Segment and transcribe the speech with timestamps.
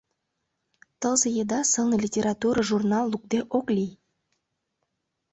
[0.99, 3.91] Тылзе еда сылне литература журнал лукде ок лий.